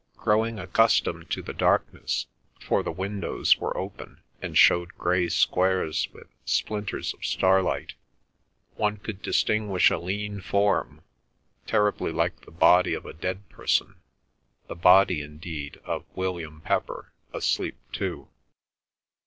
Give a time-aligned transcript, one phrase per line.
[0.17, 2.25] Growing accustomed to the darkness,
[2.59, 7.93] for the windows were open and showed grey squares with splinters of starlight,
[8.77, 11.03] one could distinguish a lean form,
[11.67, 13.93] terribly like the body of a dead person,
[14.67, 18.27] the body indeed of William Pepper, asleep too.